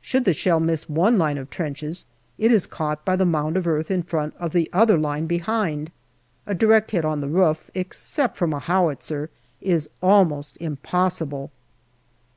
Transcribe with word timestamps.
Should 0.00 0.26
the 0.26 0.32
shell 0.32 0.60
miss 0.60 0.88
one 0.88 1.18
line 1.18 1.36
of 1.38 1.50
trenches, 1.50 2.04
it 2.38 2.52
is 2.52 2.68
caught 2.68 3.04
by 3.04 3.16
the 3.16 3.26
mound 3.26 3.56
of 3.56 3.66
earth 3.66 3.90
in 3.90 4.04
front 4.04 4.32
of 4.38 4.52
the 4.52 4.70
other 4.72 4.96
line 4.96 5.26
behind. 5.26 5.90
A 6.46 6.54
direct 6.54 6.92
hit 6.92 7.04
on 7.04 7.20
the 7.20 7.26
roof, 7.26 7.68
except 7.74 8.36
from 8.36 8.52
a 8.52 8.60
howitzer, 8.60 9.28
is 9.60 9.90
almost 10.00 10.56
impossible. 10.58 11.50